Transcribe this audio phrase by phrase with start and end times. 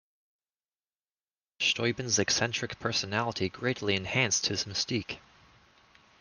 [1.59, 5.19] Steuben's eccentric personality greatly enhanced his mystique.